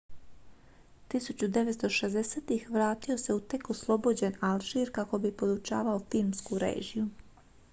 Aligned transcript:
1960-ih 1.09 2.69
vratio 2.69 3.17
se 3.17 3.33
u 3.33 3.39
tek 3.39 3.69
oslobođen 3.69 4.33
alžir 4.41 4.91
kako 4.91 5.17
bi 5.19 5.31
podučavao 5.31 6.01
filmsku 6.11 6.57
režiju 6.57 7.09